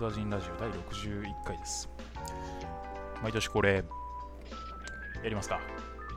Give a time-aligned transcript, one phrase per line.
[0.00, 1.88] ドアジンラジオ第61回です。
[3.22, 3.84] 毎年これ、
[5.22, 5.60] やりますか？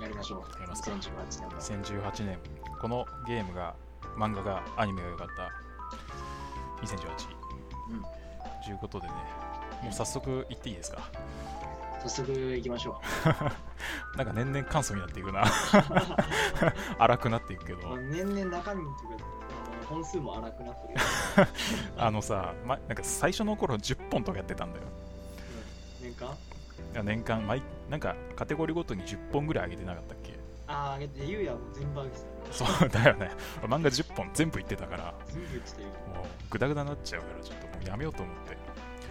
[0.01, 0.39] やりましょう。
[0.59, 1.03] やりますか？2018
[1.41, 2.01] 年の。
[2.11, 2.39] 2018年、
[2.81, 3.75] このゲームが、
[4.17, 5.51] 漫画が、アニメが良かった
[6.85, 7.07] 2018。
[7.91, 8.03] うん
[8.65, 9.13] ということでね、
[9.83, 11.01] もう早速言っていいですか？
[12.01, 13.01] 早速行きましょ
[14.17, 15.43] なんか年々簡素になっていくな。
[16.99, 17.81] 荒くなっていくけう。
[17.81, 19.42] どまあ、、年々中身というか、あの
[19.93, 20.99] 本数も荒くなってるよ。
[21.97, 24.85] あのさ、ま、なんか最初の頃10本とかやってたんだよ。
[26.01, 26.27] うん年間？
[26.27, 30.33] いや年間毎、なんかカテゴリーごとに10本ぐらい上げてなかったっけ？
[30.67, 32.53] ああ、あげて、ゆうやもう全部あげてた。
[32.53, 33.31] そうだよね。
[33.63, 35.87] 漫画10本全部言ってたから、全部言ってたよ。
[36.15, 38.55] もうグダグダになっちゃうから、ちょっともうやめようと思って。
[38.55, 38.59] こ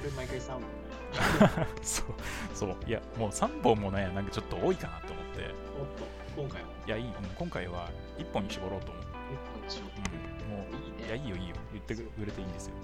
[0.04, 0.66] れ毎回3本ね。
[1.82, 2.06] そう、
[2.54, 2.76] そう。
[2.86, 5.54] いや、もう3本もね、なんかちょっと多いかなと思って。
[5.80, 6.68] おっと、今回は？
[6.86, 7.04] いや、いい。
[7.04, 7.88] うん今回は
[8.18, 9.12] 1本に絞ろうと思って。
[9.12, 9.12] 1
[9.54, 11.04] 本にしようってうん、もいいね。
[11.04, 11.56] う、いや、いいよ、いいよ。
[11.72, 12.74] 言ってくれていいんですよ。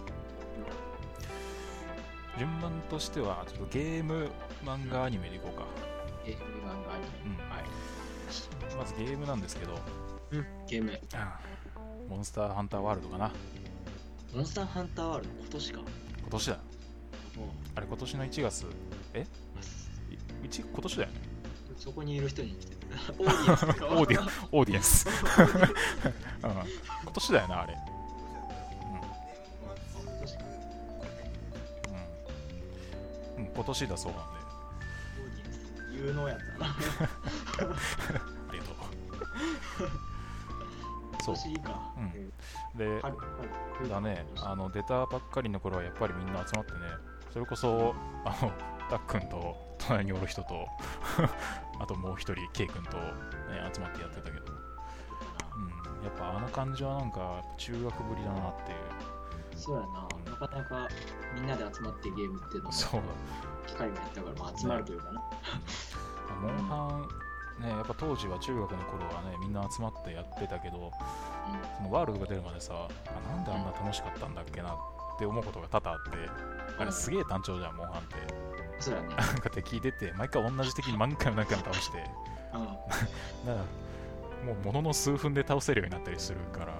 [2.38, 4.30] 順番としては、ちょっとゲーム、
[4.64, 5.66] 漫画、アニメでいこうか。
[6.24, 7.36] ゲーム漫画アニうん。
[7.36, 7.42] メ。
[7.44, 7.64] はい。
[8.76, 9.74] まずゲームなんですけど、
[10.30, 10.92] うん、ゲーム。
[12.08, 13.32] モンスターハンターワールドかな。
[14.34, 15.80] モンスターハンターワールド、今年か。
[16.20, 16.56] 今年だ。
[17.36, 18.66] もあれ、今年の1月、
[19.14, 19.20] え？
[19.22, 19.26] い
[20.44, 21.20] 一今年だよね。
[21.76, 22.77] う、そこにいる人に来てる。
[23.18, 25.08] オーディエンス オーディオーディエンス。
[25.08, 25.12] うん、
[27.02, 27.74] 今年だよな、あれ。
[27.74, 27.82] 今
[30.20, 30.44] 年か
[33.36, 33.44] うん。
[33.44, 34.28] うん、今年だそうなんで、
[35.20, 35.58] オーディエンス。
[36.06, 36.66] 有能やったな。
[38.48, 38.74] ありがとう。
[41.22, 41.34] そう今。
[41.34, 41.80] 年いいか。
[41.96, 42.28] うんえ
[42.78, 43.00] で。
[43.88, 46.78] だね、あの出たばっかりの頃はやっぱりみんな集まってね、
[47.32, 47.94] それこそ、
[48.24, 48.52] あの、
[48.88, 50.66] たっくんと隣におる人と、
[51.80, 53.04] あともう一人、ケイくんと、ね、
[53.72, 54.46] 集まってやってたけど、
[55.56, 58.78] うん、やっぱあの感じはなんか中学ぶりだなっていう。
[59.56, 60.08] そうやな。
[60.30, 60.88] なかなか
[61.34, 63.06] みんなで集まってゲームっていうのもそうだ。
[63.66, 65.22] 機会がやったから、まあ、集まるというかな。
[66.40, 67.08] モンハ
[67.58, 70.92] ン、ね、やっぱ当時は中学の頃はね、みんな集まってやってたけど、
[71.78, 74.76] そのワールドが出るまでさ、あなんであんな楽しかったんだっけなっ
[75.18, 76.10] て思うことが多々あって、
[76.78, 78.16] あれすげえ単調じゃん、モンハンって。
[78.78, 78.82] うん。
[78.82, 79.08] そうやね。
[79.14, 82.06] なんか敵出て、毎回同じ敵に何回も何回も倒して、う
[83.46, 83.64] だから
[84.44, 86.72] もうものの数分で倒せるようになったりするから、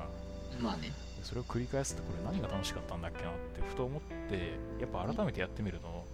[0.59, 0.63] ん。
[0.63, 0.93] まあね。
[1.23, 4.01] それを繰り返すってこれ何が楽しかったんだっけなってふと思っ
[4.31, 6.07] て、やっぱ改めてやってみると、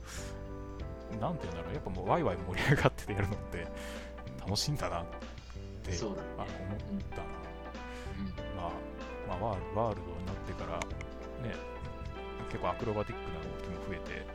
[1.20, 3.66] なんて言うんだろう、やっぱもうワイワイ盛り上がっててやるのって
[4.40, 5.04] 楽しいんだなっ
[5.84, 5.92] て。
[6.08, 7.22] 思ったな。
[8.18, 8.56] うん。
[8.56, 10.78] まあ、まあ、ワールワールドになってから、
[11.46, 11.54] ね、
[12.48, 14.26] 結構アクロバティックな動きも増えて、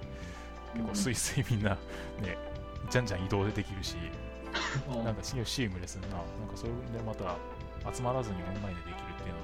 [0.74, 1.72] 結構スイスイみんな、
[2.22, 2.38] ね、
[2.90, 6.24] じゃんじゃん移動でできるし、うんなんかシシームレスな、なんか
[6.56, 7.36] それでまた
[7.94, 9.40] 集まらずにオンラインでできるっていうの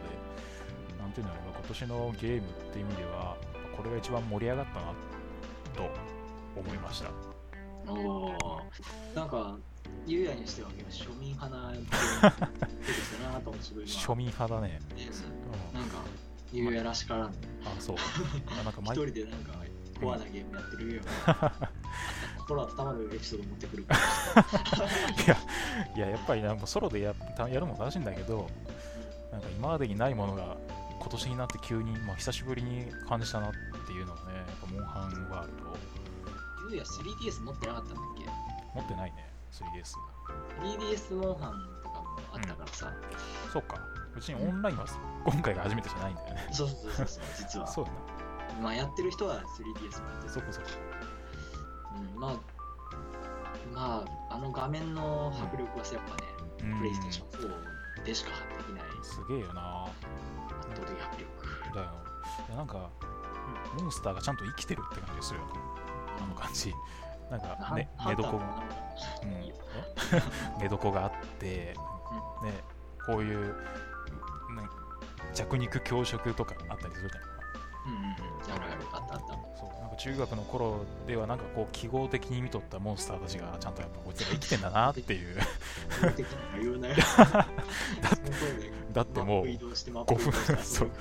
[0.97, 3.37] で、なんていうんだろうな、今年のゲームっていう意味では、
[3.77, 4.87] これが一番盛り上がったな
[5.75, 5.89] と
[6.59, 7.09] 思いました。
[7.87, 9.57] おーなんか、
[10.07, 14.79] ゆうやにしては庶民派なゲームなと思って、庶民派だね。
[15.73, 15.97] なんか、
[16.51, 17.27] ゆうやらしからん。
[17.27, 17.31] あ、
[17.79, 17.95] そう。
[18.59, 19.64] あなんか 一毎人でなんか、
[19.99, 21.53] コアなゲームやってるような。
[22.39, 24.83] 心温まるエピソード持ってくるから。
[25.25, 25.37] いや、
[25.95, 28.47] いや、やっぱりな、もうソロでやたやるのも楽しいんだけど、
[29.31, 30.55] なんか今までにないものが
[30.99, 33.51] 今年になって急に、まあ、久しぶりに感じたなっ
[33.87, 35.77] ていうのがね、やっぱモンハンワールド
[36.69, 38.25] ゆうや 3DS 持ってなかったんだっけ？
[38.79, 39.95] 持ってないね、3DS。
[40.61, 42.91] 3DS モンハンとかもあったからさ、
[43.51, 43.77] そうか、
[44.15, 44.85] うちにオンラインは
[45.25, 46.47] 今回が初めてじゃないんだよね。
[46.51, 47.91] そうそうそうそう実はそうだ
[48.61, 50.67] まあやってる人は 3DS 持ってな、そこそこ。
[52.13, 52.55] うん、まあ
[53.73, 57.51] まああの画面の迫力はやっぱね、うんプレイステーション
[58.01, 59.85] 4でしかできないすげえよな。
[59.85, 61.87] 圧倒的迫力だよ。
[62.47, 62.89] いやなんか、
[63.79, 65.53] モンスターがちゃんと生きてるって感じがするよな、
[66.23, 66.73] あの感じ。
[67.29, 68.63] なんかね、寝床が、
[69.23, 69.31] うん
[70.59, 71.75] 寝床があって、
[72.43, 72.63] ね、
[73.05, 73.55] こういう、ね、
[75.33, 77.23] 弱肉強食とかあったりするじゃん。
[77.29, 77.34] うん
[77.85, 78.15] うんうん
[78.53, 85.37] あるあるあったあったそうなんか中学の頃ではなんかこう記号的に見とったモンスターたちがちゃんとやっぱこいつら生きてんだなっていう。
[88.93, 90.91] だってもうマップ移動してマップ移動してそう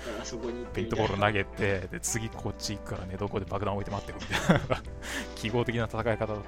[0.73, 4.83] ペイントボール投げてで次こっち行くから寝床で爆弾置いて待ってるみたいな。
[5.37, 6.35] 記号的な戦い方だったか。
[6.35, 6.41] ら、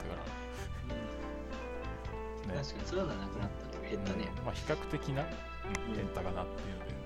[2.47, 2.51] うん。
[2.51, 2.57] ね。
[2.57, 4.29] 確かにそういうのはなくなったとか減ったね。
[4.39, 4.45] うん。
[4.45, 6.97] まあ、比較的なうん変化かなっていうので、ね、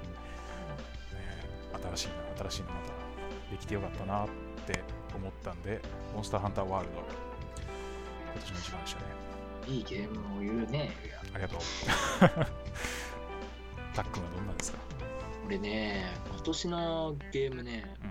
[1.97, 3.00] 新しいな新しいのまた
[3.51, 4.29] できてよかったなっ
[4.67, 4.81] て
[5.15, 5.81] 思ったんで
[6.15, 6.99] モンスターハンターワールド
[8.33, 9.07] 今年の一番でしたね。
[9.69, 10.91] いいゲームを言うね
[11.35, 11.61] ありがとう。
[13.95, 14.79] タックンはどんなんですか？
[15.47, 18.11] 俺ね今年のゲームねうん。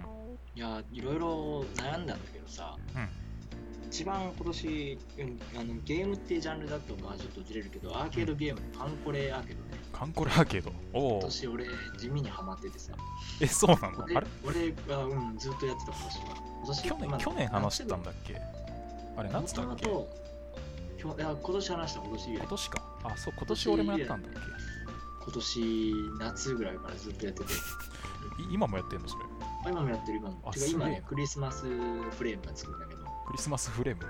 [0.56, 3.88] いや、いろいろ悩んだんだけどさ、うん。
[3.88, 9.79] 一番今年、うんあのゲームってジャンルだとまあちょっとずれるけど、アーケードゲーム、カンコレアーケードね。
[9.92, 10.72] カンコレアーケード。
[10.94, 11.20] おお。
[11.20, 11.66] 今年俺、
[11.98, 12.94] 地味にハマっててさ。
[13.42, 14.04] え、そうなの？
[14.06, 14.28] 俺あれ？
[14.46, 16.36] 俺が、うん、ずっとやってた今年は。
[16.60, 18.42] 今年去年、まあ去年話したんだっけ？
[19.18, 20.10] あれ、夏だっけもともと
[20.98, 22.46] きょいや今年話した、今年今。
[22.46, 22.82] 年か。
[23.04, 24.32] あ、そう、今年俺もやったんだっ
[25.22, 27.50] 今年、夏ぐらいからずっとやってて。
[28.52, 29.26] 今もやってんのそれ？
[29.66, 30.42] あ今もやってる、今も。
[30.46, 33.04] あ今ねクリスマスフレームがつくんだけど。
[33.28, 34.02] クリスマスフレーム？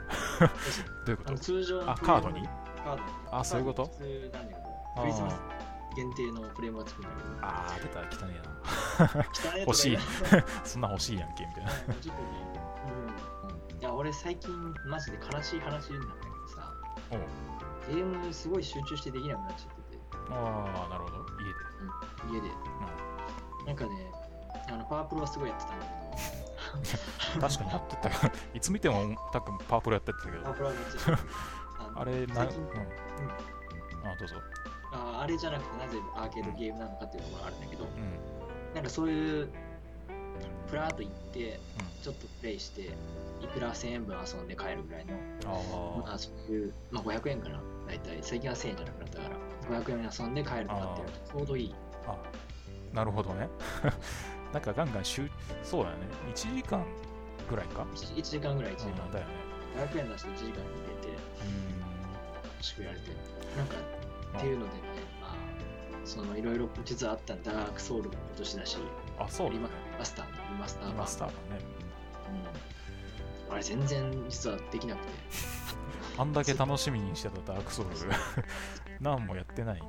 [1.06, 1.38] どういうこと？
[1.40, 2.48] 通常のあ、カードに？
[2.78, 3.88] カードにあそういうこと？
[3.88, 4.04] ク
[5.08, 5.36] リスマス
[5.96, 8.42] 限定のフレームがつくんだけどあー、出た、汚ね
[9.34, 9.98] 汚い欲しい。
[10.64, 11.72] そんなん欲しいやんけ、みたいな。
[12.04, 13.80] 言うん。
[13.80, 16.74] いや、俺最近マジで悲しい話なんだけどさ、
[17.90, 20.00] ゲームすごい集中してできなくなっちゃってて、
[20.32, 21.26] あー、なるほど。
[22.30, 22.40] 家で。
[22.40, 22.54] 家で。
[23.66, 24.12] なんかね、
[24.70, 26.00] あのパワープロはすごいやってたんだけ
[27.40, 28.16] 確かにやってたよ。
[28.54, 30.56] いつ見ても、たっくんパワープロやってたけど、パワどー。
[30.58, 32.48] プロはめっちゃあれ、な、うん。
[32.48, 32.64] 最近
[34.06, 34.36] あ、どうぞ。
[34.92, 38.74] ああれじゃなくてなぜアーケードゲームなのかっていうのがあるんだけど、うん。
[38.74, 39.50] なんかそういう、
[40.70, 41.60] プラーっと行って、
[42.02, 42.82] ちょっとプレイして、
[43.42, 45.14] いくら1000円分遊んで帰るぐらいの、
[45.46, 48.18] あまあそういう、まあ500円かな、大体。
[48.22, 51.76] 最近は1000円じゃなくなったから、500円遊んで帰るとかってやるとちょうどいい。
[52.08, 53.50] あ、あ、なるほどね。
[54.54, 55.30] なんかガンガンしゅ、
[55.64, 56.08] そうだよね。
[56.34, 56.84] 1時間
[57.50, 59.32] ぐらいか？1, 時間ぐらい1時間うんだよね。
[59.78, 60.62] 500円出して1時間に入れ
[61.02, 61.14] てう
[62.44, 63.12] 楽しくやれて
[63.56, 63.76] なんか
[64.38, 64.82] っていうのでね
[65.22, 65.36] まあ
[66.06, 68.80] そのいろいろ実はあったんだダークソウルも今年だしん。
[69.20, 69.98] あ、そうだリねマ。
[70.00, 71.62] マスターのリマスターマスターがね。
[73.50, 75.14] うん、あれ全然実はできなくて
[76.18, 77.92] あんだけ楽しみにしてたダークソウル。
[79.02, 79.84] 何もやってない。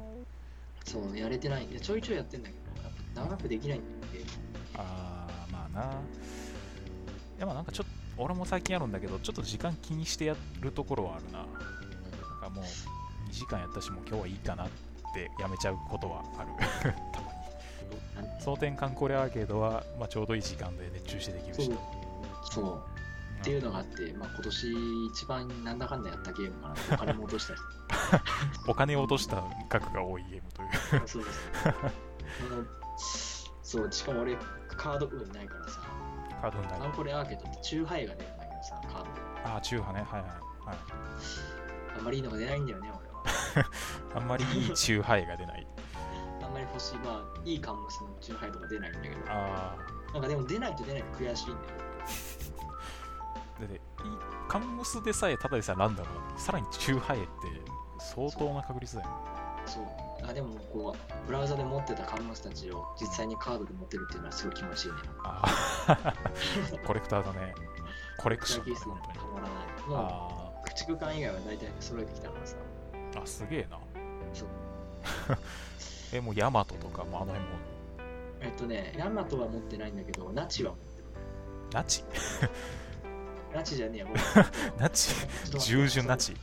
[0.84, 3.82] そうやれてないいやちょいちょいやってんだけどやっぱ長くできないん
[4.12, 4.30] だよね
[4.76, 5.82] あー、まあな。
[5.92, 7.86] いや、まあなんかちょっ
[8.16, 11.38] と、俺も最近あるんだけど、ちょっと時間気にしてやるところはあるな。
[11.38, 11.46] なん
[12.40, 12.64] かもう、
[13.30, 14.68] 2時間やったし、もう今日はいいかなっ
[15.14, 16.48] てやめちゃうことはある。
[17.12, 17.32] たま
[18.22, 18.28] に。
[18.28, 21.76] なん蒼天カンコレアーケードは、まあ、ちょうどいい時間で熱中してできるしそう。
[22.50, 22.82] そう
[23.40, 24.74] っていうのがあって、まあ、今年
[25.12, 27.60] 一番なんだかんだやったゲームかなお金も落としたし
[28.68, 31.08] お金を落とした額が多いゲームという。
[31.08, 31.30] そうで
[32.98, 34.36] すそうしかも俺
[34.68, 35.80] カード運ないからさ
[36.40, 36.92] カードになるカン。
[36.92, 39.10] コレアーケードってチューハイが出るんだけどさ、カードで。
[39.44, 40.00] ああ、中波ね。
[40.00, 40.30] はいはい。
[40.66, 40.78] はい、
[41.98, 42.90] あんまりいいのが出ないんだよね。
[44.14, 45.66] あんまりいい中波が出ない。
[46.42, 49.76] あんまり欲しい、まあ、いいカンムスのチューハイとか出ないんだけど、あ
[50.12, 51.58] なんかでも出ないと出ないと悔しいんだよ。
[53.58, 53.66] あ。
[53.66, 53.80] で、いい
[54.48, 57.26] カンムスでさえただでさえランダムなのに、さらに中波って
[57.98, 59.14] 相当な確率だよね。
[59.66, 59.84] そう。
[60.28, 64.98] あでも、こう、ブラウザで持ってたカンムスたちを実際にカードで持ってるっていうのはすごい気持ちいいね。
[65.24, 65.42] あ
[65.86, 66.14] あ。
[66.86, 67.54] コレクターだね。
[68.18, 68.76] コレクションだね。
[69.14, 69.88] たまらない。
[69.88, 72.56] もあう、駆逐艦以外は大体揃えてきたからさ。
[73.20, 73.24] あ。
[73.24, 73.78] あ、すげえな。
[74.32, 74.48] そう。
[76.12, 77.46] え、もうヤマトとかもあの辺も、
[78.40, 81.04] えっとね、ヤマトは持ってないんだけど、ナチは持ってる。
[81.72, 82.04] ナチ？
[83.54, 84.16] ナチじゃねえや、もう。
[84.80, 85.14] ナチ？
[85.58, 86.34] 従順ナチ？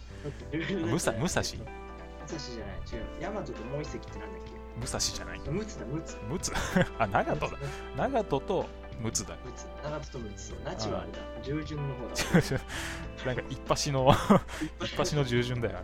[0.52, 1.66] 従順ムサ、ムサシム
[2.26, 3.22] サシじゃない、違う。
[3.22, 4.42] ヤマトともう一隻ってなんだっ
[4.80, 6.18] ムサシじゃないけムツだ、ムツ。
[6.30, 6.52] ムツ
[7.00, 7.52] あ、ナガトだ。
[7.52, 7.64] ムツ
[7.98, 8.66] ナガトと
[9.02, 9.36] ムツだ。
[9.44, 9.66] ムツ。
[9.84, 10.54] 長門とムツ。
[10.64, 11.18] ナチはあれだ。
[11.44, 12.16] 従順の方だ。
[13.26, 14.14] なんか一発の、
[14.82, 15.80] 一発の従順だよ。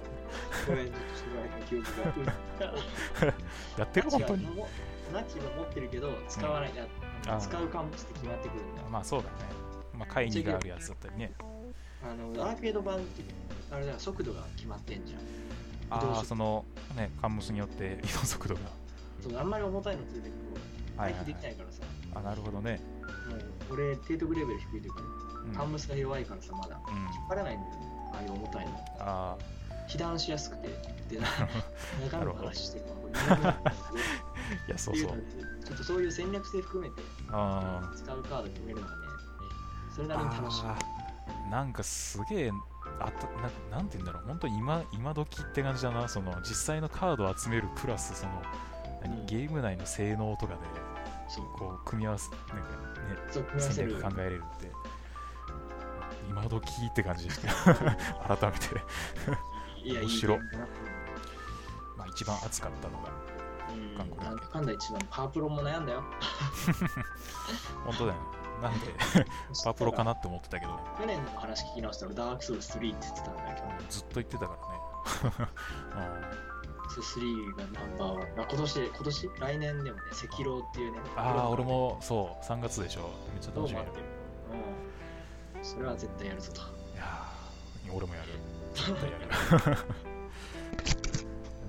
[0.67, 1.85] あれごめん、ちょっとしばらく記憶
[2.59, 2.73] が。
[3.77, 4.47] やってる本当に。
[5.13, 6.75] ナチは持ってるけど、使わない。
[6.75, 6.85] や
[7.27, 8.87] あー使うかもって決まってくるんだよ。
[8.89, 9.35] まあそうだね。
[9.97, 11.33] まあ会議があるやつだったりね。
[12.03, 13.23] あの、アーケード版って、
[13.71, 15.19] あれだよ、速度が決まってんじゃん。
[15.89, 18.61] ああ、そのね、カンムスによって 移動速度が。
[19.21, 20.59] そうあんまり重たいのついてると、
[20.97, 21.33] 回避で。
[21.33, 21.83] きないからさ。
[22.15, 22.81] あ、なるほどね。
[23.29, 25.01] もう、俺、提督レベル低いというか、
[25.45, 25.53] うん。
[25.53, 26.79] カンムスが弱いからさ、まだ。
[26.87, 27.93] うん、引っ張らないんだよね。
[28.13, 28.71] ああいう重たいの。
[28.99, 29.37] あ
[29.87, 30.67] 被弾しやすくて、
[31.09, 31.27] で、な
[32.11, 32.85] 中身 の話してる
[33.29, 33.57] あ、
[34.67, 35.23] いや、そうそう。
[35.65, 39.03] ちょっとそういう戦略性含めてあ使うカード決めるのがね、
[39.95, 40.63] それなりに楽しい。
[41.49, 42.51] なんかすげえ、
[42.99, 43.27] あた
[43.71, 48.41] ななんて言うんだろう、本当に今今時って感じだな、その実際のカードを集めるプラス、その
[49.01, 49.25] 何うん。
[49.25, 50.59] ゲーム内の性能とかで
[51.57, 52.53] こう組み合わせ、なんか
[53.53, 54.01] ね、戦略。
[54.01, 54.71] 考えれるって、
[56.27, 57.27] 今時って感じ。
[58.27, 58.83] 改めて、
[59.83, 60.67] いや、いい面白ゲームだな。
[61.97, 63.09] まあ、一番熱かったのが、
[63.73, 63.97] うん。
[63.97, 66.03] 韓国なんだかんだ一番、パワープロも悩んだよ。
[67.85, 68.25] 本当だよね、
[68.61, 68.87] なんで
[69.63, 75.49] パワープロかなって思ってたけど、去年の話聞き直したら、ダークソウル3って言ってたんだけど、ずっと言ってたからね。
[76.89, 78.17] そう3がナンバーワン。
[78.37, 79.29] まあ、今年、今年？
[79.39, 80.99] 来年でもね、赤狼っていうね。
[81.15, 83.85] ああ、俺もそう、3月でしょ、めっちゃ楽しみだよ。
[83.85, 85.63] 待ってる？
[85.63, 86.61] それは絶対やるぞと。
[86.61, 86.63] い
[86.97, 88.27] やー俺もやる
[88.73, 89.27] 絶対やる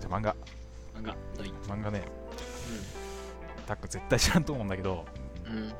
[0.00, 0.36] じゃあ漫画。
[0.96, 1.52] 漫画、どい。
[1.68, 2.02] 漫画ね。
[3.66, 5.04] タック絶対知らんと思うんだけど。
[5.46, 5.56] うん。
[5.56, 5.72] うん。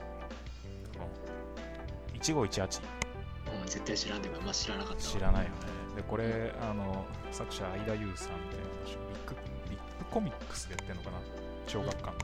[3.66, 5.04] 絶対知らんでも、まあ知らなかった。
[5.04, 5.10] わ。
[5.10, 5.56] 知らないよね。
[5.96, 9.36] でこれあの作者相田優さんっていビッグ
[9.70, 11.18] ビッグコミックスでやってるのかな。
[11.66, 12.14] 小学館、ま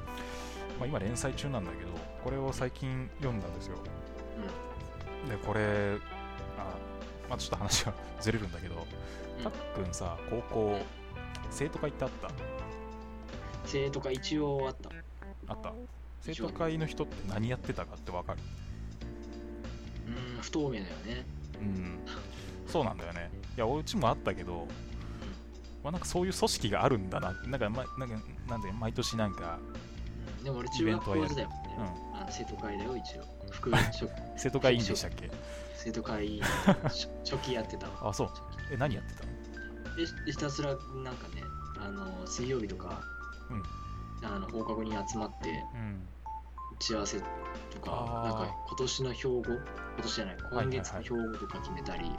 [0.83, 1.92] あ、今連載中なんだけど
[2.25, 3.76] これを最近読んだんですよ。
[5.28, 6.20] でこれあ、
[7.31, 9.43] まあ、ちょっと話が ずれるんだけど、うん。
[9.45, 10.79] たっくんさ高校
[11.51, 12.29] 生徒会ってあった？
[13.65, 14.91] 生徒が一応あった。
[15.47, 15.73] あった？
[16.21, 18.41] 生徒会の人って何やってたかってわかる？
[20.09, 21.25] うん、不透明だよね。
[21.61, 21.99] うん。
[22.67, 23.31] そうなんだよね。
[23.57, 24.67] いやおうちもあったけど、
[25.83, 27.33] まあ、なんかそういう組織があるんだな。
[27.47, 28.17] なんか,、ま、なんか
[28.49, 29.59] なんで毎年なんか
[30.39, 30.45] うん。
[30.45, 31.59] でも俺中学校時代もね、
[32.15, 33.25] あの生徒会だよ、一応。
[33.50, 35.30] 副職 生徒会委員でしたっけ？
[35.76, 38.09] 生徒会員初初期やってたわ。
[38.11, 38.30] あそう。
[38.73, 39.30] え何やってたの？
[39.97, 40.75] でひたすらな
[41.12, 41.42] んかね、
[41.78, 43.02] あの水曜日とか、
[43.50, 43.62] うん。
[44.26, 46.07] あの放課後に集まってうん。
[46.73, 47.25] 打ち合わせと
[47.80, 47.90] か、
[48.25, 52.11] なんか今年の標語、今年じゃない、今月の標語とか決めたり、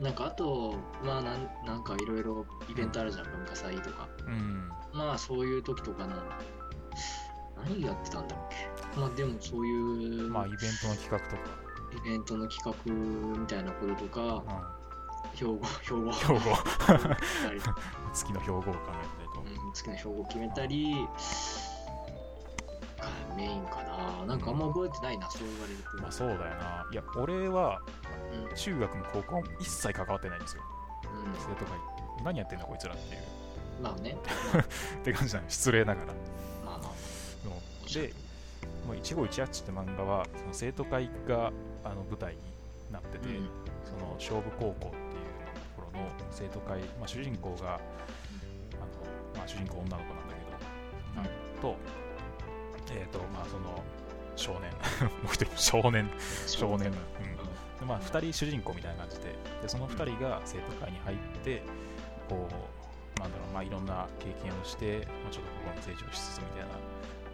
[0.00, 0.74] なんかあと、
[1.04, 4.08] まあなんなんかいろいろイベントあるじゃん、文化祭とか。
[4.26, 4.72] うんうん。
[4.92, 6.14] まあそういう時とかの、
[7.68, 11.42] 何やってたんだっけまあでもそういう、まあイベントの企画とか、
[12.04, 12.92] イベントの企画
[13.40, 14.42] みたいなこととか、
[15.32, 16.10] う標語、標語。
[16.10, 16.40] ん、標語。
[18.12, 21.08] 月の標語を考えたりとうん好きな標語決めたり、
[23.02, 24.26] がメインかな。
[24.26, 26.02] なんかあんま覚えてないな、そう言われると。
[26.02, 26.86] まあそうだよな。
[26.90, 27.80] いや俺は
[28.48, 28.56] うん。
[28.56, 30.62] 中学も高校も一切関わってないんですよ。
[31.04, 31.32] うん。
[31.34, 32.24] 生徒会。
[32.24, 33.22] 何やってんだこいつらっていう。
[33.82, 34.16] まあね。
[35.00, 36.12] って感じなの失礼ながら
[37.94, 38.12] で
[38.86, 41.52] もう一期一会って漫画はその生徒会が
[41.84, 42.40] あの舞台に
[42.92, 43.48] なってて、うん。
[43.84, 47.80] その勝負高校っていうところの生徒会、まあ、主人公があの、
[49.36, 51.26] まあ、主人公女の子なんだけど、なん。
[51.60, 51.76] と
[52.94, 53.82] えっ、とまあその
[54.36, 54.70] 少年。
[55.22, 56.10] もう一人少年。
[56.46, 56.92] 少年、うん。
[57.82, 61.62] でまあ、2人主人公みたいな感じででその2人が生徒会に入って
[62.28, 66.68] こうなんだろう、まあ、いろんな経験をして、まあ、ちょっとここに成長しつつみたいな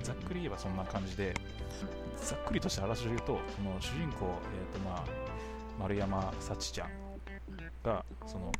[0.03, 1.35] ざっくり言えばそんな感じで
[2.17, 5.05] ざっくりとしたあらすじを言うとその主人公、えーとまあ、
[5.79, 6.91] 丸山幸ちゃん
[7.85, 8.53] がその、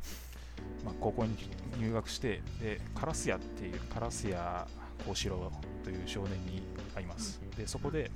[0.85, 1.35] まあ、高校に
[1.77, 4.69] 入学してで烏谷っていう烏谷
[5.05, 5.51] 幸四郎
[5.83, 6.61] という少年に
[6.93, 7.41] 会います。
[7.57, 8.11] でそこで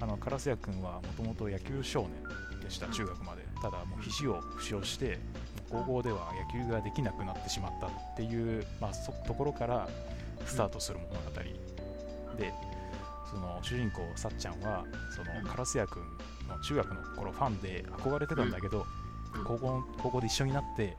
[0.00, 3.48] あの烏谷君はもともと野球少年でした中学まで。
[3.60, 5.18] ただもう肘を負傷して
[5.70, 9.88] 高校では野球ができなくなってしまったっていう、まあ、そところから
[10.46, 11.67] スタートする物語。
[12.38, 12.54] で
[13.28, 16.02] その主人公さっちゃんはその烏谷君
[16.48, 18.86] の中学の頃ファンで憧れてたんだけど、
[19.34, 19.44] うん。
[19.44, 20.96] 高校高校で一緒になって、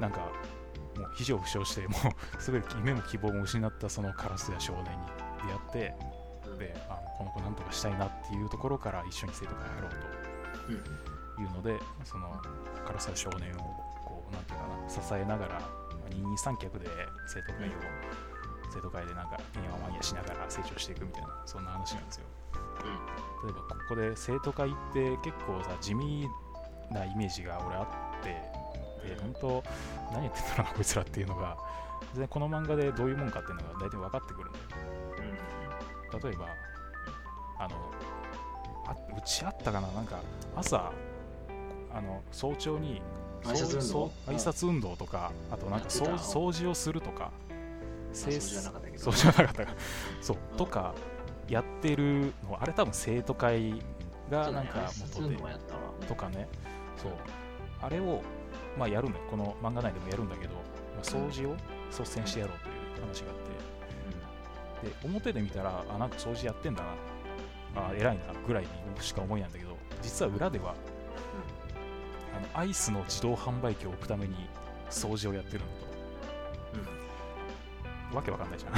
[0.00, 0.18] なんか
[0.96, 1.96] もう肘を負傷しても
[2.38, 4.88] うすごい夢も希望も失ったその烏谷少年に
[5.72, 5.94] 出会って
[6.46, 6.58] うん。
[6.58, 10.82] であこの子なんとかしたいなっていうところから一緒に生徒会入ろううん。
[11.34, 12.40] というのでその
[12.86, 13.58] 唐沢少年を
[14.04, 15.70] こうなんていうかな支えながらまあ
[16.10, 16.86] 二人三脚で
[17.26, 17.72] 生徒会を
[18.72, 22.24] 生徒会でなんかてんやわんやしながら成長していくみたいなそんな話なんですよ。
[23.44, 26.28] 例えばここで生徒会って結構さ地味
[26.90, 27.82] なイメージが俺あ
[28.20, 28.28] って
[29.08, 29.62] で本当
[30.12, 31.56] 何言ってんだろうなこいつらっていうのが
[32.12, 34.64] 全然この漫画でどういうもんかっていうのが大体分かってくるんだよ。
[36.22, 36.46] 例えば
[37.58, 37.76] あの
[38.86, 39.88] あうちあったかな？
[39.88, 40.20] なんか
[40.56, 40.92] 朝
[41.92, 43.02] あの早朝に
[43.44, 43.80] 挨拶運動。
[43.80, 47.30] そう挨拶運動とかあとなんか掃除をするとか
[48.12, 49.02] そうじゃなかったけど。
[49.04, 49.66] そうじゃなかった。
[49.66, 49.74] か
[50.20, 50.36] そう。
[50.56, 50.94] とか
[51.48, 53.82] やってるのあれ多分生徒会
[54.30, 55.36] がなんか元で。
[56.06, 56.48] とかね。
[56.96, 57.12] そう。
[57.80, 58.22] あれを
[58.78, 60.60] まあやるのよこの漫画内でもやるんだけど、ま
[61.00, 61.56] あ、掃除を
[61.90, 63.36] 率先してやろうという話があっ
[64.82, 64.88] て。
[64.88, 66.88] で表で見たらあなんか掃除やってんだな。
[67.74, 68.68] あ偉いなぐらいに
[69.00, 70.74] しか思いなんだけど実は裏では、
[72.36, 74.34] あのアイスの自動販売機を置くために
[74.90, 75.91] 掃除をやってるのと
[78.14, 78.72] わけわかんないじゃん。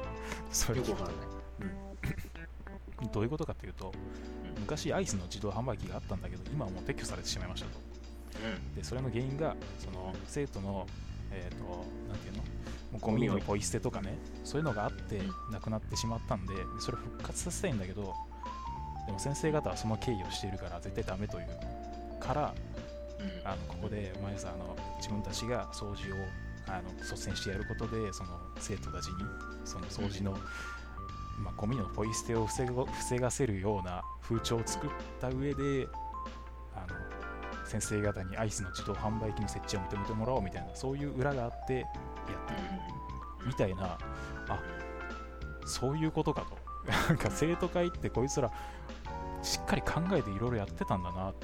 [0.52, 1.38] それよくわからない。
[3.12, 3.92] どういうことかっていうと
[4.56, 4.60] うん。
[4.62, 7.78] 昔アイスの自動販売機があったんだけど今はもう撤去されてしまいましたと。
[8.44, 8.74] うん。
[8.74, 10.86] でそれの原因がその生徒の
[11.30, 11.64] えっ、と
[12.08, 12.42] なんていうの？
[12.92, 14.16] もうゴミのポイ捨てとかね。
[14.44, 18.14] そういうのがあってうなくなってしまったんででそれを復活させたいんだけど
[19.06, 21.48] でも先生方はその経緯をしているから絶対ダメという
[22.18, 22.54] から
[23.20, 23.48] うん。
[23.48, 29.14] あのここで毎朝あの自分たちが掃除をあの率先してやることでその生徒たちに
[29.64, 30.32] その掃除の、
[31.38, 35.88] まあ、ゴミのポイ捨てを防ご防がせるような風潮を作った上で
[36.74, 41.86] あの先生方にアイスの自動販売機の設置を認めてもらおうみたいなそういう裏があってやっ
[42.46, 42.98] てる。
[43.46, 43.98] みたいな
[44.48, 44.60] あ
[45.66, 46.58] そういうことかと。
[47.08, 48.50] なんか生徒会ってこいつら
[49.42, 51.34] しっかり考えていろいろやってたんだなっ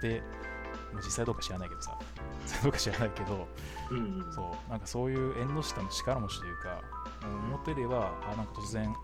[0.00, 0.53] てまあ
[1.02, 1.96] 実際どうか知らないけどさ。
[2.42, 3.48] 実際どうか知らないけど。
[3.90, 4.32] うんうん。
[4.32, 4.70] そう。
[4.70, 6.80] なんかそういう縁の下の力持ちというか
[7.22, 8.94] うん表ではあなんか突然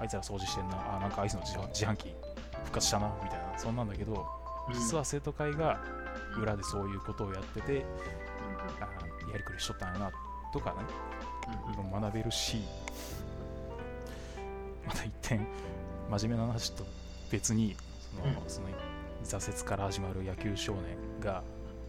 [0.00, 0.96] あいつら掃除してんな。
[0.96, 2.14] あなんかアイスの自販機
[2.64, 3.58] 復活したなみたいな。
[3.58, 4.26] そんなんだけど
[4.72, 5.80] 実は生徒会が
[6.38, 7.84] 裏でそういうことをやってて
[8.80, 8.84] あ
[9.30, 10.10] やりくりしとったんやな
[10.52, 10.76] とかね。
[11.48, 12.58] いろいろ学べるし
[14.86, 15.46] また一点
[16.10, 16.84] 真面目な話と
[17.30, 17.74] 別に
[18.14, 18.48] その,、うん。
[18.48, 18.68] その
[19.24, 21.42] 挫折から始まる野球少年が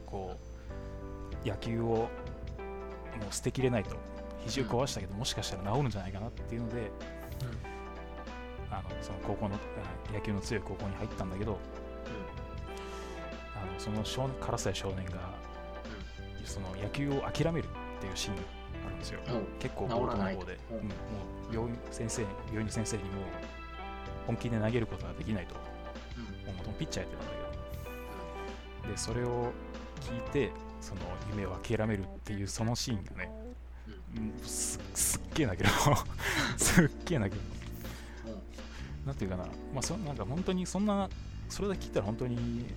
[0.05, 0.37] こ
[1.43, 2.07] う野球をも
[3.29, 3.95] う捨てきれないと
[4.45, 6.91] 肘を壊したけど、もしかしたら治るんじゃないかなっていうので
[8.71, 11.57] あのその高校のあ野球の強い高校に入ったんだけど
[13.55, 15.11] あのその少年唐沢少年が
[16.45, 18.41] その野球を諦めるっていうシーンが
[18.87, 19.19] あるんですよ。
[19.27, 19.59] うん。
[19.59, 20.77] 結構治らない冒頭の方で、うん。
[20.77, 20.83] うん。
[20.83, 20.89] も
[21.51, 23.09] う病院先生病院の先生にも
[24.25, 25.55] 本気で投げることができないと
[26.45, 27.27] もう元々ピッチャーやってたん。
[27.27, 27.33] だ
[28.81, 29.51] けどでそれを
[30.01, 33.31] 聞いてその夢を諦めるっていうそのシーンがね、
[34.15, 34.33] うん。
[34.43, 35.69] すすっげえ泣ける。
[36.57, 37.41] すっげえ泣ける。
[39.05, 41.09] なんていうかな、まあ、そなんか本当にそんな
[41.49, 42.67] それだけ聞いたら本当に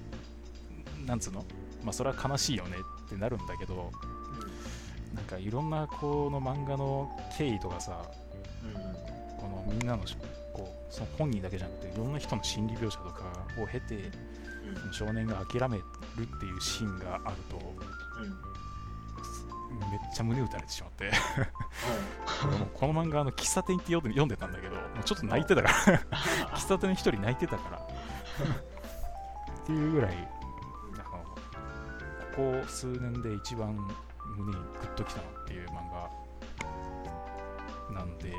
[1.07, 1.45] なんつうの？
[1.85, 3.93] まあそれは悲しいよねってなるんだけど
[5.15, 8.11] なんかいろんなこの漫画の経緯とかさ
[9.39, 10.05] このみんなの
[10.95, 13.25] その本人だけじゃなくていろんな人の心理描写とか
[13.61, 14.13] を経て
[14.93, 15.83] 少年が諦める
[16.23, 17.59] っていうシーンがあると
[19.25, 19.45] す
[19.91, 21.11] めっちゃ胸打たれてしまって。
[22.75, 25.75] この漫画あの喫茶店行って読んでたんだけどもうちょっと泣いてたから。
[26.55, 27.79] 喫茶店に一人泣いてたから。
[27.79, 27.87] っ
[29.67, 30.29] ていうぐらい
[30.93, 31.25] あの
[32.37, 33.75] ここ数年で一番
[34.37, 35.91] 胸にグッときたなっていう漫
[37.91, 38.29] 画なんで。
[38.29, 38.33] う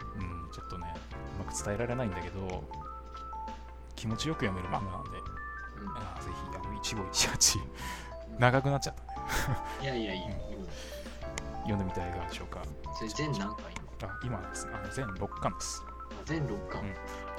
[0.00, 0.01] ん
[0.52, 0.94] ちょっとね
[1.40, 2.62] うまく伝えられないんだけど
[3.96, 5.18] 気持ちよく読める漫画なんで
[5.96, 7.60] あーぜひあの1518
[8.38, 9.08] 長くなっちゃったね。
[9.82, 10.22] いやいやいや、
[11.62, 12.62] 読んでみてはいかがでしょうか。
[12.94, 13.66] それ全何回
[14.02, 14.72] あ今はですね。
[14.74, 15.84] あの全6巻です。
[16.10, 16.82] 今全6巻、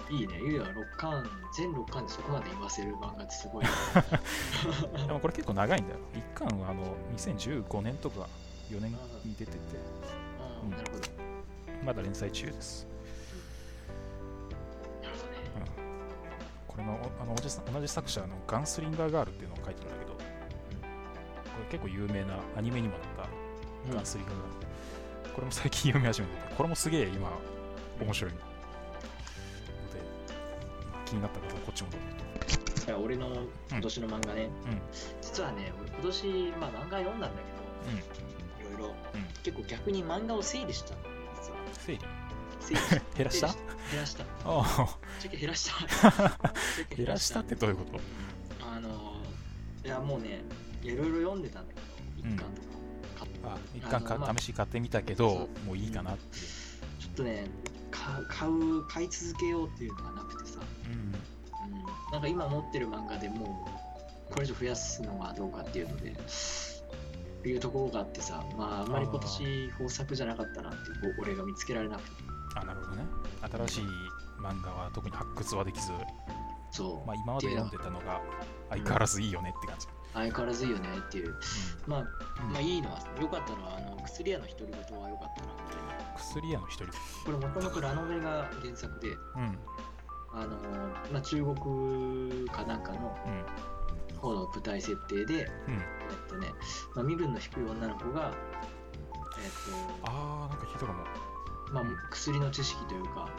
[0.10, 0.40] いいね。
[0.42, 3.72] ゆうや6巻全6巻でそこまで言わせる漫画ってすごいな
[5.08, 6.00] でもこれ結構長いんだよ。
[6.14, 8.28] 1巻はあの2015年とか
[8.70, 8.92] 4年
[9.26, 9.58] に出てて。
[10.64, 10.72] うん。
[10.72, 11.24] なるほど。
[11.84, 12.88] まだ連載中です
[16.76, 20.20] これのあの同じ同じ作者のガンスリンガーガールっていうのを書いてるんだけど、こ
[21.60, 24.36] れ結構有名なアニメにもなったガンスリンガー。
[24.36, 27.32] ガール、これも最近読み始めててこれもすげえ今
[28.02, 28.32] 面白い。
[28.34, 28.44] ので、
[30.92, 32.08] まあ気になった方はこっちもどうぞ。
[32.86, 33.30] いや俺の
[33.70, 34.82] 今年の漫画ね、うん。
[35.22, 37.42] 実はね俺今年、まあ、漫画読んだんだ
[38.60, 38.96] けどいろいろ。
[39.14, 41.58] うん結構逆に漫画を整理したんだよ実は。
[41.74, 42.00] 整理？
[43.16, 43.48] 減らした？
[43.48, 44.24] 減らした。
[44.24, 44.98] ああ。
[45.20, 46.44] ちょっと減らした。
[46.96, 47.40] 減らした。
[47.42, 48.00] ってどういうこと？
[48.66, 49.16] あの
[49.84, 50.42] いやもうね
[50.82, 52.48] いろいろ読んでたんだけど一巻とか、
[53.20, 56.44] 買っあ一旦か試し買ってみたけど、もういいかなっていう、
[57.00, 57.48] ちょっとね
[57.92, 63.68] 買う買う買い続けようっていうのがなくてさ、うん、うん、なんか今持ってる漫画でも
[64.30, 66.16] うこれ以上増やすのはどうかっていうので
[67.46, 72.23] いうところがあってさまああんまり今年豊作じゃなかったなっていう俺が見つけられなくて
[72.94, 73.68] あなるほどね。
[73.68, 73.86] 新しい
[74.42, 75.92] 漫画は特に発掘はできず、
[76.72, 78.22] そう、まあ、今まで読んでたのが
[78.70, 81.36] 相変わらずいいよねって感じ、相変わらずいいよねっていう。
[81.88, 82.04] まあ、う
[82.50, 82.54] ん。
[82.54, 86.86] まあいいのは良かったのはあの薬屋の独り言は良かったなみたいな薬屋の一人。
[87.26, 89.58] これもともとラノベが原作でうん。
[90.36, 90.58] あの、
[91.12, 94.18] まあ、中国かなんかのうん。
[94.18, 95.74] 方の舞台設定で、うん。
[95.74, 96.48] えっとね、
[96.96, 98.32] まあ、身分の低い女の子が、
[99.38, 99.52] えっ
[100.04, 101.04] あーなんか聞いたかも。
[101.04, 101.33] と
[101.74, 103.30] まあ、薬の知識というか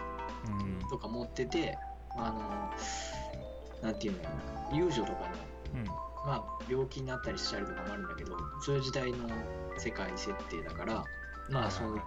[0.47, 0.89] うん。
[0.89, 1.79] とか持ってて
[2.17, 2.31] あ
[3.83, 4.29] のなんていうのか
[4.71, 5.17] な遊女とかの、
[5.75, 5.85] うん。
[6.27, 9.29] まあ、病気になったりしたりとかもあるんだけどそういう時代の
[9.79, 11.05] 世界設定だから
[11.51, 12.01] まあそういう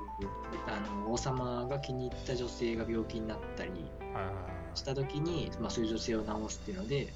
[0.67, 3.71] あの王様が気に入った女性が病気になったり
[4.15, 4.31] あ
[4.77, 7.13] した時に、まあ、そういう女性を治すっていうので、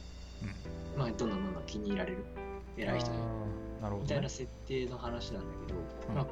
[0.96, 1.00] うん。
[1.00, 3.22] まあ、どんどんどんどん気に入られるー偉い人なる
[3.82, 4.02] ほど、ね。
[4.02, 6.16] みたいな、設定の話なんだけど、うん。
[6.16, 6.28] まあ、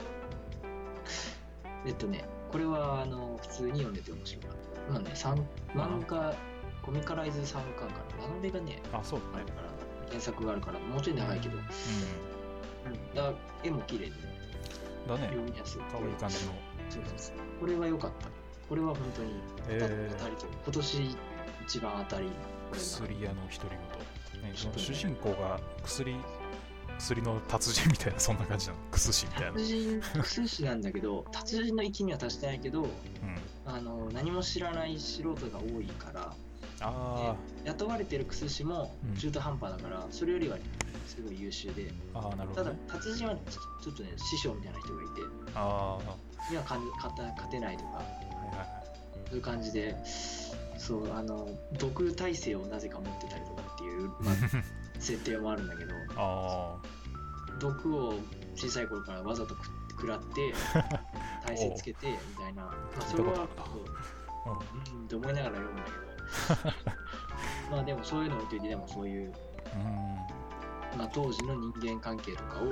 [1.86, 4.52] えっとね、これはあの普通に読んでて面白かっ
[4.88, 4.94] た。
[4.94, 5.36] まあね、三
[5.74, 6.36] 漫画、
[6.82, 7.86] コミカライズ3巻か
[8.18, 9.70] ら、ラノベがね、あそうあるから、
[10.10, 13.34] 原作があるから、もうちょい長いけど、うん、だから
[13.64, 14.12] 絵も綺麗で、
[15.08, 15.28] だね。
[15.28, 15.82] 読みやすい。
[15.92, 16.54] 可愛い感じの。
[16.90, 17.36] そうそうそう。
[17.60, 18.28] これは良かった。
[18.68, 21.18] これは本当に当た,、えーりと今年
[21.66, 22.30] 一番当たり。
[22.72, 23.78] 薬屋の独り
[24.34, 26.16] 言、ね、主人公が薬
[27.00, 28.80] 薬の達人みたいなそんな感じなの？
[28.92, 32.90] 薬師みたいな、達人薬師なんだけど達人の域には達してないけどうん、
[33.66, 36.34] あの何も知らない素人が多いから
[36.82, 37.36] あ
[37.66, 39.18] 雇われてる薬師もうん。
[39.18, 40.58] 中途半端だから、それよりは
[41.08, 41.84] すごい優秀で。
[41.84, 43.36] ーあーなるほただどね達人は
[43.82, 45.22] ちょっとね師匠みたいな人がいて
[45.56, 45.98] あ
[46.52, 47.14] には勝
[47.52, 48.04] てないとかいはい
[48.58, 48.68] はい。
[49.28, 49.96] そういう感じで
[50.90, 51.48] そうあの
[51.78, 54.36] 毒耐性をなぜか持ってたりとかっていう、まあ、
[55.00, 56.78] 設定もあるんだけどあ
[57.60, 58.14] 毒を
[58.56, 60.52] 小さい頃からわざとく食らって
[61.46, 63.86] 耐性つけてみたいな、まあ、それはこ
[64.48, 66.76] ううんって思いながら読むんだけど。
[67.70, 69.34] まあでもそういうのを置いてでもそういう、
[69.76, 69.78] あ
[70.94, 70.98] うん。
[70.98, 72.66] まあ、当時の人間関係とかを、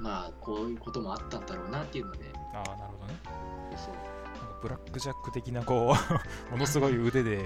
[0.00, 2.32] まあこういうこともあったんだろうなっていうので。
[2.52, 3.18] ああなるほどね。
[3.76, 4.13] そう
[4.64, 6.14] ブラックジャック的なこう
[6.50, 7.44] ものすごい腕で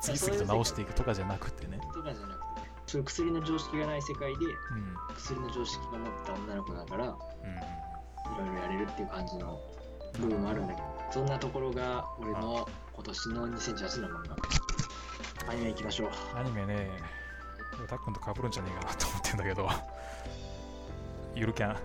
[0.00, 1.80] 次々と直していくとかじゃなくてね。
[1.92, 4.54] とかじゃなくてそういう薬の常識がない世界でうん。
[5.16, 7.14] 薬の常識が持った女の子だからいうん。
[8.46, 9.60] ろいろやれるっていう感じの
[10.20, 14.36] 部分もあるんだけどそんなところが俺の今年の2018年の漫画。
[15.50, 16.10] アニメ行きましょう。
[16.36, 16.88] アニメね
[17.88, 19.68] タックンと被るんじゃねえかなと思ってんだけど。
[21.34, 21.76] ゆるキャン。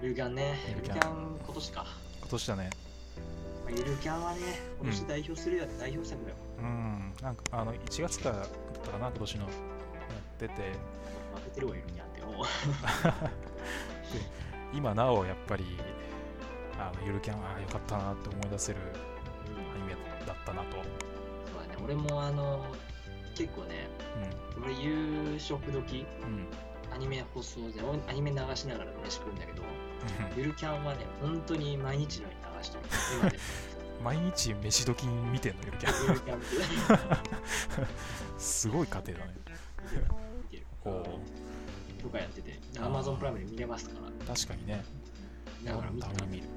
[0.00, 0.54] ゆるキャンね。
[0.66, 0.94] ゆゆるキャン。
[0.94, 1.84] るキャン今年か、
[2.20, 2.70] 今年だね
[3.66, 4.38] まあゆるキャンはね
[4.80, 6.36] 今年代表するやつ代表作だよ。
[6.58, 7.12] うん。
[7.20, 8.48] なんかあの1月からだっ
[8.84, 9.44] たかな今年の。
[9.44, 9.52] やっ
[10.38, 10.54] てて。
[11.34, 12.46] 負けてるわゆるキャンってもう。
[14.72, 15.64] 今なおやっぱり
[16.78, 18.78] あのゆるキャンああよかったなって思い出せる
[19.74, 20.82] アニメだったなと、そ
[21.58, 21.76] うだね。
[21.84, 22.64] 俺もあの
[23.34, 23.88] 結構ね
[24.62, 26.28] 俺夕食時うん。
[26.28, 26.46] うん
[26.96, 29.62] アニメ放送で俺アニメ流しながら飯食うんだけど
[30.36, 32.84] ゆるキャンはね本当に毎日のように流してる
[33.20, 33.36] 今で。
[33.36, 33.42] も
[34.04, 35.92] 毎日飯時見てんのゆるキャン
[38.38, 39.34] すごい家庭だね。
[39.36, 40.64] 見てる。
[42.02, 43.94] とかやっててあー Amazon プライムで見れますか
[44.28, 44.34] ら。
[44.34, 44.84] 確かにね。
[45.64, 46.08] だから見てた。
[46.08, 46.48] やったまに見る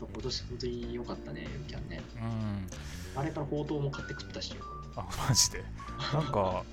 [0.00, 2.02] ぱ今年本当に良かったねゆるキャンね。
[2.16, 2.68] うん、うん、
[3.16, 4.54] あれからほうとうも買って食ったし
[4.96, 5.64] あマジで？
[6.12, 6.64] なんか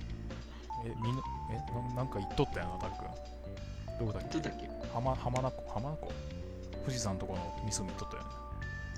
[0.86, 1.56] えみんなえ
[1.89, 3.06] ななんか言っとったよなタック。
[3.06, 3.08] ン
[4.08, 4.34] どこだっけ？
[4.34, 4.70] どうだっけ？
[4.94, 6.12] 浜浜名湖浜名湖？
[6.84, 8.30] 富士山のとこの味噌見っとったよね。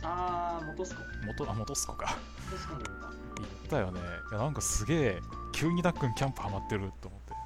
[0.04, 2.18] あー元栖湖元あ元栖湖か
[2.52, 3.14] 元栖湖の方か。
[3.38, 4.00] 行ったよね。
[4.32, 5.22] いやなんかすげえ
[5.52, 7.32] 急にタックンキャンプハマってると思って。
[7.34, 7.38] ね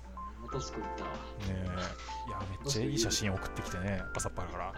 [0.42, 1.04] 元栖湖行った。
[1.06, 1.10] わ
[1.50, 1.54] え。
[2.28, 4.02] いやめっちゃいい写真送ってきてね。
[4.16, 4.74] 朝っぱらから。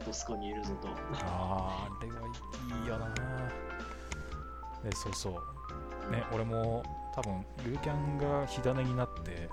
[0.00, 0.88] 元栖湖にいるぞと。
[1.12, 2.14] あーあれは
[2.82, 3.14] いいよな。
[4.82, 5.32] でそうそう。
[6.10, 6.82] ね俺も
[7.14, 9.48] 多分ゆるキャンが火種になって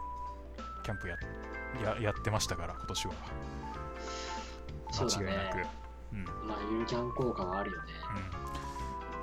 [0.83, 1.15] キャンプや
[1.83, 3.13] ややってましたから今年は。
[4.91, 5.57] そうだ間違いなく。
[5.57, 5.69] ね
[6.13, 7.87] うん、うん、まあゆるキャン効果はあるよね。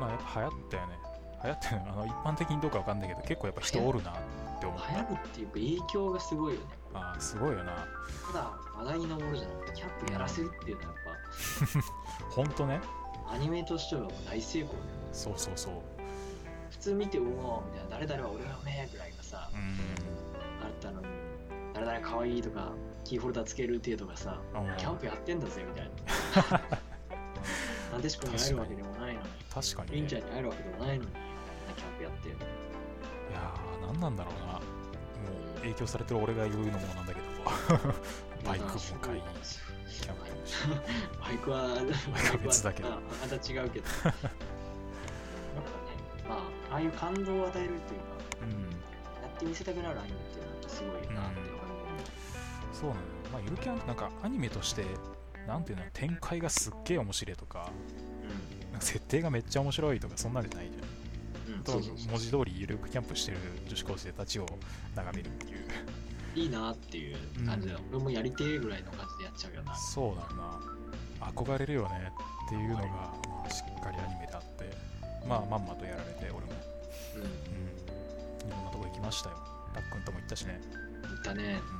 [0.00, 0.98] まあやっぱ流行ったよね。
[1.44, 1.86] 流行ったよね。
[1.90, 4.14] あの一般的にどうかわかんないけど結構やっぱ人おるなっ
[4.60, 6.66] て思っ流行るっていうか影響がすごいよね。
[6.92, 7.86] たあーすごいよな。
[8.32, 12.48] ただ話題に上るじゃなくてキャンプやらせるっていうのはやっほん。
[12.54, 12.80] とね。
[13.26, 15.72] ぱアニメとしては大成功だよそうそうそう。
[16.70, 19.78] 普通見てうおーみたいな誰々は俺がうめえぐらいがさうん。
[20.64, 21.06] あったのに
[21.88, 22.72] 誰々かわいいとか
[23.04, 24.76] キーホルダーつける程度がさうん。
[24.76, 25.90] キャンプやってんだぜみたい
[27.90, 27.96] な。
[27.96, 29.28] なでしこに会えるわけでもないのに。
[29.50, 29.96] 確かにね。
[29.96, 34.52] りんちゃんに会えるわけでもないのにキャンプやっていやー何なんだろうな。
[34.52, 34.60] も
[35.56, 37.26] う影響されてる俺が言うのもなんだけど。
[38.44, 38.70] バイクも
[39.00, 40.28] 買いキャンプ。
[41.24, 42.90] バイクは、バイクは別だけど。
[42.90, 42.96] ま
[43.26, 43.56] た違うけど。
[43.56, 44.28] やっぱね、
[46.28, 46.34] ま
[46.70, 47.80] あ、ああいう感動を与えるというか、
[48.42, 48.70] うん。
[49.22, 51.57] やってみせたくなるアニメっていうのはすごいなって思う。
[52.78, 53.06] そうなのよ。
[53.32, 54.84] まあゆるキャンなんかアニメとして
[55.46, 57.70] なんていうの展開がすっげえ面白いとか
[58.70, 61.54] なんか設定がめっちゃ面白いとかそんなんじゃないじゃん。
[61.54, 61.58] うん。
[61.58, 61.72] うん、と
[62.10, 64.46] 文字通りゆるくキャンプしてる女子高生たちを
[64.94, 65.58] 眺めるっていう。
[66.34, 67.74] いいなっていう感じだ。
[67.74, 67.80] よ。
[67.90, 69.74] 俺もやりてえぐらいの感じでやっちゃうよな。
[69.74, 70.60] そうだよな。
[71.20, 72.12] 憧れるよね
[72.46, 74.70] っていうのが、まあ、しっかりアニメであって
[75.26, 76.52] まあまんまとやられて俺も、
[77.16, 79.36] ううん、いろんなとこ行きましたよ。
[79.74, 80.56] たっくんとも行ったしね、ん。
[81.02, 81.60] 行ったね。
[81.72, 81.77] う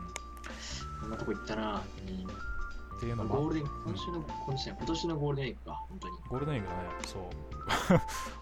[1.01, 1.77] こんなとこ行ったな。
[1.77, 1.83] ん、っ
[3.01, 6.15] ていううん、のもゴールデン、今週の、今週今年のゴールデンウィークか、本当に。
[6.29, 7.23] ゴールデンウィークだねそう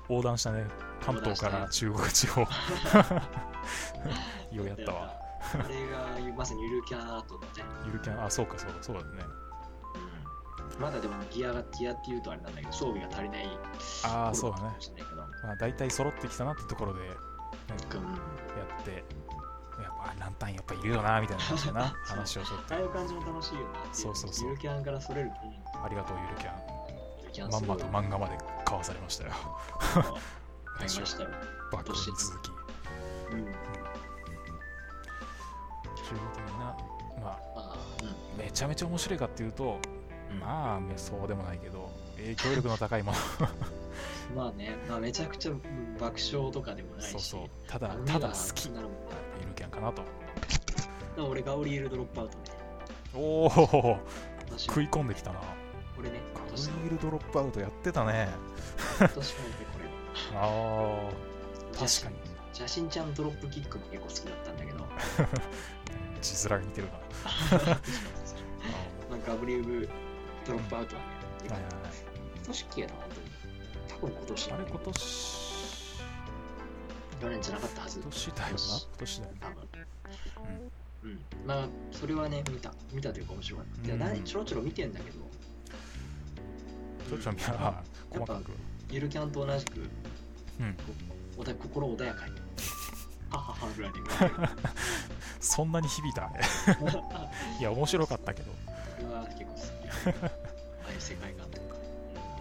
[0.15, 0.67] 横断したね
[1.01, 2.43] 関東から中国地方
[4.53, 5.13] ようやったわ。
[5.55, 7.53] あれがまさにゆるキャンアートだね。
[7.87, 9.09] ゆるキャンあそうかそうかそうだね
[10.75, 10.83] うん。
[10.83, 13.49] まだでもギアが、ギアっていうとあれなんだけど、装備が足りない
[14.05, 14.77] ああそうだね。
[15.43, 17.15] まあ大体揃ってきたなってところで、ね、うんや
[18.81, 19.26] ってやっぱ
[20.27, 21.95] ランタンやっぱいるよなみたいな感じでな。
[22.05, 22.75] 話をちょっと。
[22.75, 24.49] ああいう感じも楽しいよなっていそうそうそう。
[24.49, 25.31] ゆるキャンからそれる
[25.85, 27.51] ありがとうゆるキャン。
[27.51, 29.31] まんまとン漫画まで買わされましたよ。
[30.79, 31.29] 買いましたよ。
[31.71, 32.51] バックに続き
[33.31, 33.45] うん。
[33.45, 33.53] 中
[36.15, 36.75] 央的なま
[37.23, 38.45] あまあ、うん。
[38.45, 39.79] めちゃめちゃ面白いかっていうと
[40.41, 43.19] まあそうでもないけど影響力の高いもの。
[44.35, 45.53] まあね、まあ、めちゃくちゃ
[46.01, 47.49] 爆笑とかでもないし、そうそう。
[47.69, 48.71] ただただ好き。
[48.71, 48.97] なるもん
[49.77, 50.03] かなと。
[51.23, 52.39] 俺、ガオリエルドロップアウト。
[52.39, 52.45] ね。
[53.15, 53.99] おお
[54.51, 55.41] 私食い込んできたな。
[55.95, 58.29] これね、今ガ年のブリエルドロップアウトやってたね。
[58.99, 59.87] 今年のこれ。
[60.35, 61.11] あ
[61.75, 62.17] あ確かに。
[62.53, 64.87] ジャシンちゃんドロップキックも結構好きだったんだけど、
[66.23, 67.75] 字面が似てるかな。
[69.11, 69.89] まあ、ガブリエル
[70.47, 71.09] ドロップアウトはね、
[71.51, 71.73] あーはいはい。
[71.73, 73.27] はい今年っけやな、本当に。
[73.89, 75.46] 多分今年あれ今年
[77.21, 78.11] 去年じゃなかったはず今。
[78.11, 78.57] 年だよな今
[78.99, 79.57] 年だよ多分。
[81.05, 81.21] うん。
[81.47, 82.73] まあ、それはね、見た。
[82.93, 83.93] 見たというか面白かった。
[83.93, 85.17] うんだいちょろちょろ見てんだけど、
[87.09, 88.51] ちょっと見たら細かく
[88.91, 90.77] ゆるキャンと同じく、うん
[91.39, 92.33] おだ心穏やかに。
[93.31, 93.99] はははぐらいで。
[95.41, 96.27] そんなに響いた？
[96.27, 96.41] あ れ
[97.61, 98.53] いや面白かったけど
[98.97, 99.63] それは結構好き。
[100.25, 100.31] あ
[100.89, 101.77] あいう世界観とか。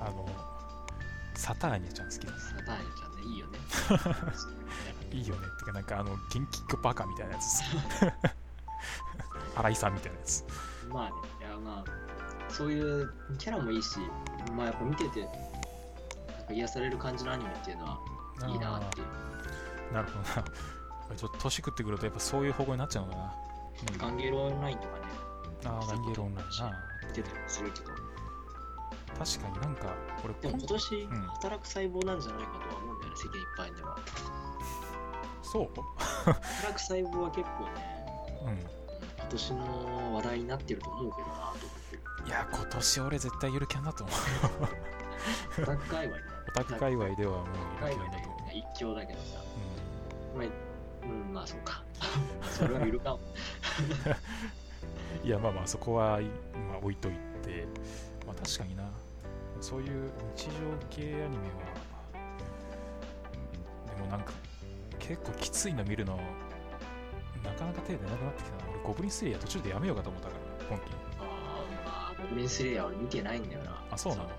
[0.02, 0.30] あの
[1.36, 3.60] サターニャちゃん好きですサターニャちゃんね、いいよね。
[5.12, 5.48] いいよね。
[5.48, 7.62] ってかなんかあの元気っ子バカみたいなやつ。
[9.56, 10.46] 新井さんみたいなやつ。
[10.92, 14.00] まあね、いやまあ、そういうキャラもいいし、
[14.56, 15.32] まあやっぱ見てて、なん
[16.48, 18.00] か癒される感じのアニメっていうのは
[18.48, 19.02] いいなって。
[19.02, 19.94] いう。
[19.94, 21.16] なるほどな。
[21.16, 23.34] ちょっと年食ってくるとやっぱそういう方向になっちゃうのかな、
[23.92, 23.98] うん。
[23.98, 25.04] ガンゲーロオンラインとかね、
[25.66, 26.74] ああガンゲールオンラインな。
[27.08, 27.86] 見てたりもするけど、
[29.18, 31.22] 確かになんか俺でも今年うん。
[31.28, 33.98] 働く細胞なんじゃないかとは思うんだよね、世間一般では。
[35.46, 35.70] そう？
[36.26, 37.72] 働く細胞は結構ね、
[38.46, 38.60] うん。
[39.18, 41.58] 今年の話題になってると思うけどなと思っ
[41.90, 42.02] てる。
[42.28, 44.16] いや今年俺絶対ゆるキャンだと思う
[45.62, 46.24] オタク界隈ね。
[46.50, 47.46] オタク界隈ではもう
[47.84, 49.44] ゆるキャンだと思う、一強だけどさ、
[50.36, 50.46] まあ、
[51.04, 51.84] うん、まあそうか。
[52.44, 53.20] それはゆるかも。
[55.24, 56.20] うん、いやまあまあそこは、
[56.70, 57.12] まあ、置いとい
[57.44, 57.68] て、
[58.26, 58.84] まあ、確かにな。
[59.62, 60.52] そういう日常
[60.90, 61.30] 系アニメは
[63.96, 64.34] でもなんか
[65.08, 66.20] 結構きついの見るの。
[67.44, 68.72] なかなか手出なくなってきたな。
[68.72, 70.40] 俺ゴブリンスレイヤー途中でやめようかと思ったから
[70.70, 73.84] 今期ああ、ゴブリンスレイヤーは見てないんだよな。
[73.92, 74.30] あそうなの？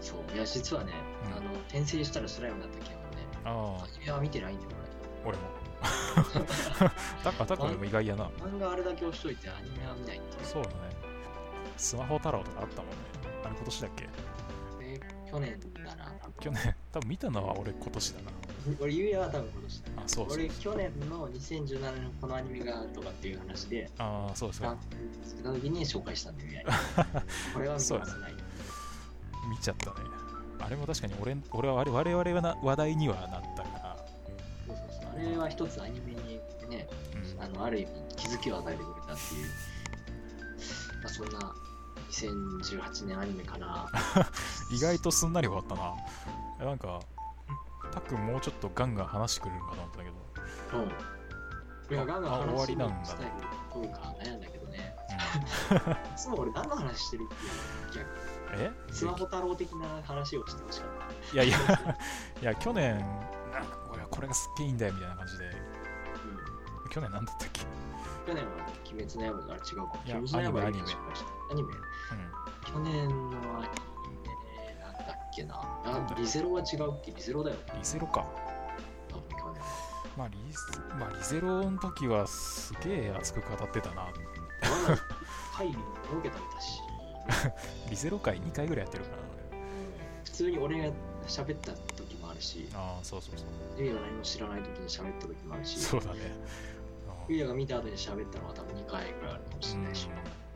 [0.00, 0.34] そう。
[0.34, 0.92] いや、実はね、
[1.26, 1.36] うん。
[1.36, 2.96] あの、転生したらスライムだったけどね、
[3.44, 5.42] あアニメは見てないんだよ、あ俺も。
[7.22, 8.30] タッカタッカでも意外やな。
[8.40, 8.50] 俺。
[8.52, 10.44] 漫画あれだけ押しといて、アニメは見ないって。
[10.44, 10.76] そうだね。
[11.76, 12.96] スマホ太郎とかあったもんね。
[13.44, 14.08] あれ今年だっけ？
[14.80, 15.00] え
[15.30, 16.12] 去年だな。
[16.40, 16.74] 去年。
[16.92, 18.30] 多分見たのは俺今年だな
[18.80, 19.88] 俺、ゆうやは多分今年だ。
[19.96, 24.78] あそうそう俺、去年の2017年のこのアニメがとかっていう話で、ああそうですかラン
[25.24, 26.68] つけた時に紹介したんだよ、ゆうやに
[27.54, 28.34] これは見ますない。
[29.50, 29.94] 見ちゃったね
[30.60, 33.96] あれも確かに俺俺は我々はな話題にはなったから、
[34.66, 35.10] そうそうそう。
[35.14, 36.86] あれは一つアニメにね、
[37.36, 39.46] うん、あのある意味気づきを与えてくれたっていう、
[41.02, 41.54] まあ、そんな
[42.10, 43.86] 2018年アニメかな。
[44.70, 45.66] 意外とすんなり終わっ
[46.58, 47.00] たななんか
[48.00, 50.88] たっくんもうちょっとガンガン話してくれるのかと思ったけど、うん。
[50.88, 53.32] いや、ガンガンあ終わ話りなんだスタイル
[53.72, 54.96] 取るか悩んだけどね。
[55.70, 58.04] う いつも俺何の話してるっていう
[58.50, 58.72] 逆ん、え？
[58.92, 60.90] スマホ太郎的な話をしてほしかっ
[61.30, 61.34] た。
[61.34, 61.58] いやいや
[62.42, 62.98] いや去年
[63.52, 65.44] なんか俺はこれがすっげえいいんだよみたいな感じで。
[65.44, 66.90] うん。
[66.90, 67.60] 去年なんだったっけ？
[68.26, 68.50] 去年は
[68.90, 69.98] 鬼滅の刃があれ違うか。
[70.04, 70.84] 鬼滅の刃アニメ
[71.50, 71.72] アニメ。
[71.72, 71.80] うん
[72.64, 73.42] 去年のアニメ。
[73.48, 73.62] なん。
[73.62, 73.72] だっ
[75.42, 75.54] けな。
[75.84, 77.12] あ、リゼロは違うっけ？
[77.12, 77.56] リゼロだよ。
[77.74, 78.24] リゼロか。
[80.16, 84.08] まあリゼ,、まあ、リゼロの時はすげえ熱く語ってたな。
[85.56, 86.80] 会議も設けたりだし、
[87.90, 89.22] リゼロ回2回ぐらいやってるからな
[90.24, 90.94] 普通に俺が
[91.28, 93.48] 喋った時もあるし、俺ああそうそうそう。
[93.76, 96.20] ゆうやが何も知らない時に喋った時もあるし、そうだね。
[97.28, 100.08] ゆうやが見た後に喋ったのは多分2回ぐらいあるかもしれないし、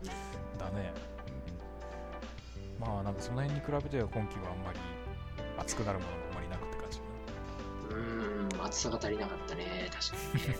[0.02, 0.04] う
[0.56, 0.58] ん。
[0.58, 0.92] だね
[2.84, 4.78] まあなんかその辺に比べては今期はあんまり
[5.58, 7.00] 熱くなるものがあんまりなくって感じ
[7.90, 10.56] うーん、熱さが足りなかったね、確かにね。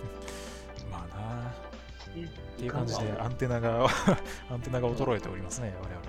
[0.90, 3.86] まあなねっていう感じでアンテナが
[4.50, 6.02] アンテナが衰えておりますね我々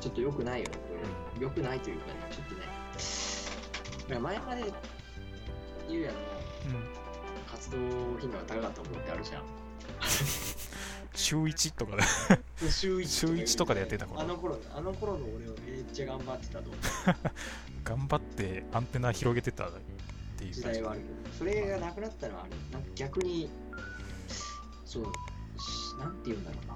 [0.00, 0.94] ちょっと良くないよね、こ
[1.38, 1.42] れ。
[1.42, 4.18] 良くないというかね、ちょっとね。
[4.18, 4.64] 前まで、
[5.88, 6.20] ゆうやのう
[6.72, 7.02] ん
[7.48, 7.78] 活動
[8.18, 9.42] 頻度が高かったものってあるじゃん。
[11.14, 12.02] 週1とかで
[12.70, 16.70] 週1週一とかでやってた頃あの頃、あの頃の俺はめっちゃ頑張ってたと。
[17.84, 19.70] 頑張ってアンテナ広げてたっ
[20.38, 22.52] ていう時代はあるけど、それがなくなったのはある。
[22.72, 23.50] なんか逆に、
[24.84, 26.74] そう、しなんて言うんだろうな。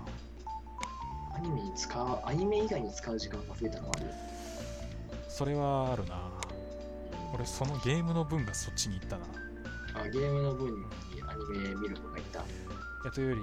[1.36, 4.06] アニメに使う、アニメ以外に使う時間が増えたのはある。
[5.28, 6.30] それはあるな
[7.34, 9.26] 俺そのゲームの分がそっちに行ったな
[9.94, 10.82] あゲームの分に
[11.28, 12.40] アニメ見る子がいた。
[12.40, 12.42] い
[13.04, 13.42] やというより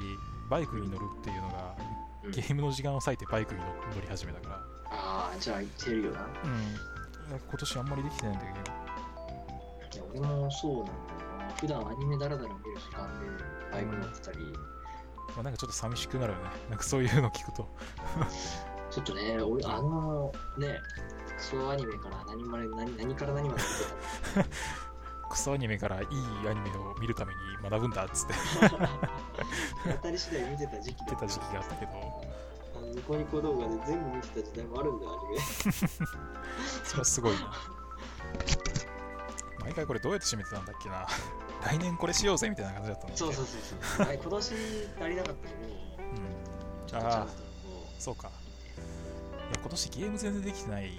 [0.53, 1.75] バイクに乗るっていうのが
[2.23, 2.31] うん。
[2.31, 4.55] ゲームの時間を割いてバイクに乗乗り始めたから。
[4.91, 6.19] ああ、じゃあ言ってるよな。
[6.21, 7.39] うん。
[7.49, 8.59] 今年あんまりできてないんだけど。
[9.95, 11.55] いや俺もそうなんだよな。
[11.59, 16.45] 普段アニメダラダラ見る時間でバイク乗ってたり、まあ、なんかちょっと寂しくなるよね。
[16.69, 17.67] なんかそういうの聞くと。
[18.91, 20.79] ちょっとね、俺、あのね、
[21.35, 23.75] クソアニメから何まで何何から何まで見て
[24.35, 24.45] たの？
[25.33, 26.05] クソアニメからいい
[26.47, 28.33] アニメを見るために学ぶんだっつって。
[29.83, 31.91] 当たり次第見てた時期だ言ってた時期があったけど。
[32.75, 35.41] あのニコニコ動画で全部見てた時代もあるんだよ、アニメ。
[36.83, 37.51] それはすごいな。
[39.61, 41.07] 毎回これどうやって締めてたんだっけな。
[41.65, 43.17] 来年これしようぜみたいな感じだったんだっけ。
[43.17, 43.61] そうそうそう
[43.97, 44.05] そう。
[44.05, 45.61] はい、今年足りなかったけど、
[45.99, 46.21] うん。
[46.85, 47.33] ちょっとちゃんとこ
[47.97, 48.27] そうか。
[48.27, 48.31] い
[49.55, 50.91] や今年ゲーム全然できてない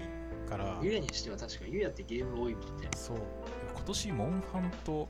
[0.49, 0.77] から。
[0.77, 2.89] う、ゆうやにしては確か、ゆうやってゲーム多いもんね。
[2.97, 3.17] そう
[3.75, 5.07] 今年モンハンと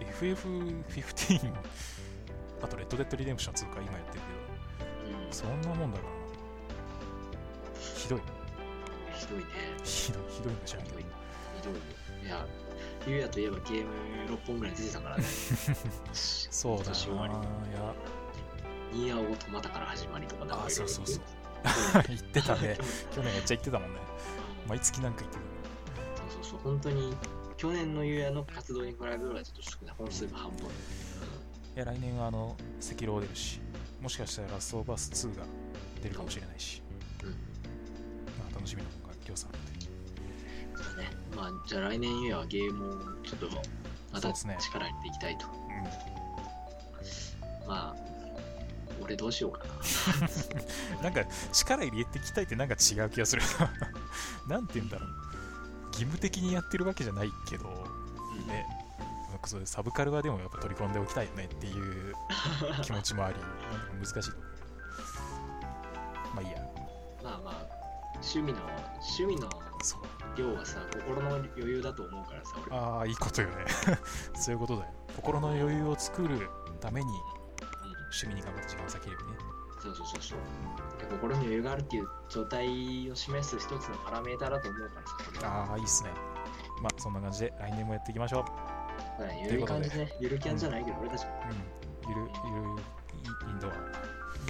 [0.00, 1.52] FF15
[2.62, 4.20] あとレッドデッドリデンプション2か今やってる
[5.06, 5.20] うん。
[5.20, 6.14] けどそんなもんだからな。
[7.80, 8.20] ひどい。
[9.14, 9.44] ひどいね。
[9.82, 11.02] ひどいひどいんだじゃんひどい。
[11.02, 11.80] ひどいよ。
[12.24, 12.46] いや、
[13.06, 13.90] ゆうやといえばゲーム
[14.34, 15.24] 6本ぐらい出てたからね。
[16.12, 17.42] そうだ今年終わりない
[17.74, 17.94] や。
[18.92, 21.22] ニーアオートマタから始まりとかなんかあそうそうそう。
[21.22, 22.40] う言って。
[22.42, 22.78] たね。
[23.14, 24.00] 去年めっちゃ言ってたもんね。
[24.66, 25.42] 毎月なんか言ってる
[26.32, 27.14] そうそうそう、本当に
[27.56, 29.94] 去年のゆうやの活動に比べればちょっと少ない。
[29.96, 30.66] 本数が半分。
[30.66, 33.60] いや来年はあの赤狼出るし
[34.00, 35.44] もしかしたらラストオブアス2が
[36.02, 36.82] 出るかもしれないし、
[37.22, 37.30] うん。
[37.30, 37.36] ま
[38.50, 39.58] あ、楽しみなのが今日さんで
[40.94, 41.10] だね。
[41.34, 43.48] まあ、じゃあ来年ゆうやはゲームをちょっと
[44.12, 45.46] また力入れていきたいと。
[45.46, 45.54] う
[47.66, 47.96] まあ、
[49.02, 51.00] 俺どうしようかな。
[51.00, 53.42] ん、 なんか力入れてきたいってなんか違う気がする
[54.46, 55.10] な んて言うんだろう
[55.94, 58.46] 義務的にやってるわけじゃないけどうん。
[58.46, 58.66] ね。
[59.30, 61.70] なんかそれサブカルはでもやっぱ取り込んでおきたいよねってい
[62.10, 62.14] う
[62.82, 63.50] 気持ちもありなん。
[63.50, 64.30] か難しい
[66.34, 66.58] まあいいや。
[67.22, 67.66] まあまあ、
[68.14, 68.58] 趣味の、
[69.18, 69.48] 趣味の
[70.36, 72.76] 量はさ、心の余裕だと思うからさ、俺。
[72.76, 73.64] ああいいことよね。
[74.36, 74.90] そういうことだよ。
[75.16, 76.48] 心の余裕を作る
[76.80, 77.16] ためにうん。
[78.12, 79.28] 趣味に頑張って時間を割ければね。
[79.82, 80.38] そうそうそうそう。
[81.04, 85.68] で心に余裕があるっていう状態を示す一つのパラメーターだと思うからさ。
[85.70, 86.10] ああいいっすね。
[86.82, 88.44] まあそんな感じで来年もやっていきましょ
[89.18, 91.32] まあゆるい感じね、ゆるキャンじゃないけど、俺たちも。
[92.06, 92.10] ううん。
[92.10, 92.82] ゆるゆる
[93.50, 93.72] インドア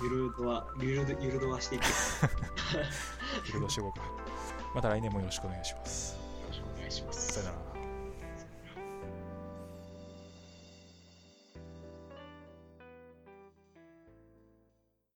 [0.02, 1.82] ゆるドア、ゆるゆるドアしていく。
[1.82, 1.88] よ
[3.46, 4.04] ゆるドアしていこうか。
[4.74, 6.18] また来年もよろしくお願いします。
[6.48, 7.32] ろしくお願いします。
[7.32, 7.63] さよなら